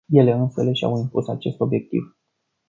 [0.09, 2.15] Ele însele și-au impus acest obiectiv.